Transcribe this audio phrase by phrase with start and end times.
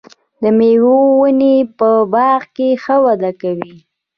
[0.41, 3.73] د مېوو ونې په باغ کې ښه وده کوي.